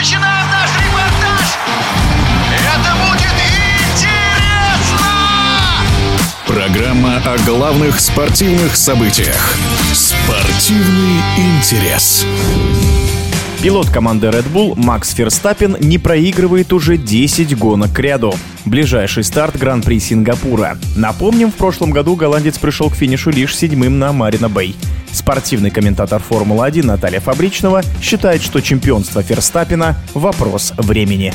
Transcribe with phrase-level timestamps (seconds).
[0.00, 1.58] начинаем наш репортаж!
[2.56, 3.36] Это будет
[3.92, 5.10] интересно!
[6.46, 9.54] Программа о главных спортивных событиях.
[9.92, 12.24] Спортивный интерес.
[13.62, 18.34] Пилот команды Red Bull Макс Ферстаппин не проигрывает уже 10 гонок к ряду.
[18.64, 20.76] Ближайший старт Гран-при Сингапура.
[20.96, 24.76] Напомним, в прошлом году голландец пришел к финишу лишь седьмым на Марина Бэй.
[25.12, 31.32] Спортивный комментатор Формулы-1 Наталья Фабричного считает, что чемпионство Ферстаппина– вопрос времени.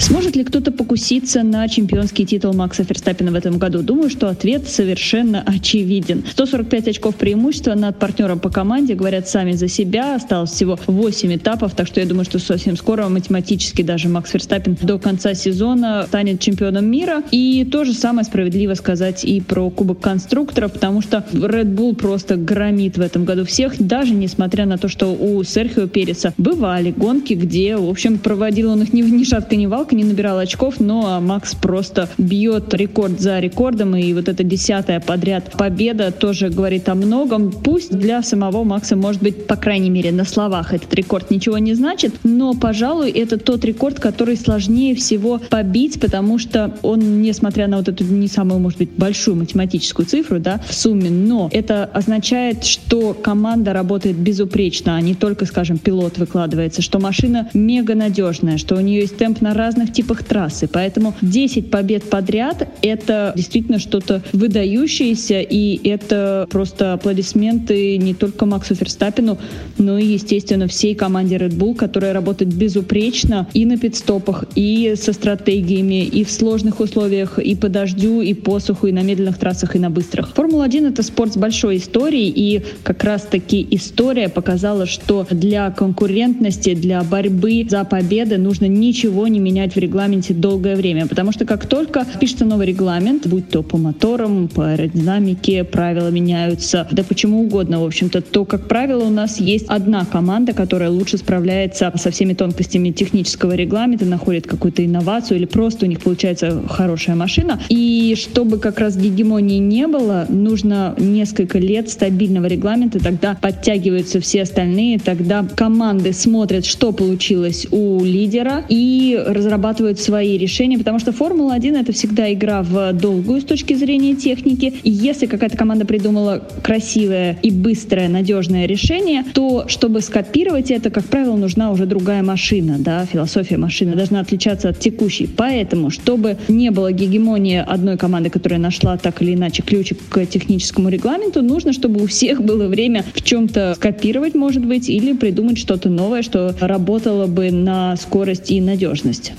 [0.00, 3.82] Сможет ли кто-то покуситься на чемпионский титул Макса Ферстаппина в этом году?
[3.82, 6.24] Думаю, что ответ совершенно очевиден.
[6.28, 10.14] 145 очков преимущества над партнером по команде говорят сами за себя.
[10.14, 14.78] Осталось всего 8 этапов, так что я думаю, что совсем скоро математически даже Макс Ферстаппин
[14.80, 17.22] до конца сезона станет чемпионом мира.
[17.30, 22.36] И то же самое справедливо сказать и про Кубок конструкторов, потому что Red Bull просто
[22.36, 27.34] громит в этом году всех, даже несмотря на то, что у Серхио Переса бывали гонки,
[27.34, 31.20] где, в общем, проводил он их ни, ни шатка, ни валка, не набирал очков, но
[31.20, 36.94] Макс просто бьет рекорд за рекордом, и вот эта десятая подряд победа тоже говорит о
[36.94, 37.50] многом.
[37.50, 41.74] Пусть для самого Макса, может быть, по крайней мере, на словах этот рекорд ничего не
[41.74, 47.78] значит, но, пожалуй, это тот рекорд, который сложнее всего побить, потому что он, несмотря на
[47.78, 52.64] вот эту не самую, может быть, большую математическую цифру, да, в сумме, но это означает,
[52.64, 58.76] что команда работает безупречно, а не только, скажем, пилот выкладывается, что машина мега надежная, что
[58.76, 60.68] у нее есть темп на разных разных типах трассы.
[60.68, 68.74] Поэтому 10 побед подряд— это действительно что-то выдающееся, и это просто аплодисменты не только Максу
[68.74, 69.38] Ферстаппину,
[69.78, 75.12] но и, естественно, всей команде Red Bull, которая работает безупречно и на пидстопах, и со
[75.12, 79.76] стратегиями, и в сложных условиях, и по дождю, и по суху, и на медленных трассах,
[79.76, 80.34] и на быстрых.
[80.34, 87.02] Формула-1— это спорт с большой историей, и как раз-таки история показала, что для конкурентности, для
[87.02, 92.06] борьбы за победы нужно ничего не менять в регламенте долгое время, потому что как только
[92.20, 97.84] пишется новый регламент, будь то по моторам, по аэродинамике, правила меняются, да почему угодно, в
[97.84, 102.90] общем-то, то, как правило, у нас есть одна команда, которая лучше справляется со всеми тонкостями
[102.90, 107.60] технического регламента, находит какую-то инновацию или просто у них получается хорошая машина.
[107.68, 114.42] И чтобы как раз гегемонии не было, нужно несколько лет стабильного регламента, тогда подтягиваются все
[114.42, 121.12] остальные, тогда команды смотрят, что получилось у лидера и разрабатывают разрабатывают свои решения, потому что
[121.12, 124.72] Формула-1 это всегда игра в долгую с точки зрения техники.
[124.82, 131.04] И если какая-то команда придумала красивое и быстрое, надежное решение, то чтобы скопировать это, как
[131.04, 135.28] правило, нужна уже другая машина, да, философия машины должна отличаться от текущей.
[135.36, 140.88] Поэтому, чтобы не было гегемонии одной команды, которая нашла так или иначе ключик к техническому
[140.88, 145.90] регламенту, нужно, чтобы у всех было время в чем-то скопировать, может быть, или придумать что-то
[145.90, 149.32] новое, что работало бы на скорость и надежность.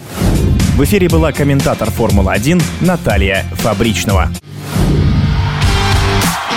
[0.75, 4.29] В эфире была комментатор Формулы-1 Наталья Фабричного.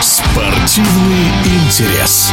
[0.00, 2.32] Спортивный интерес.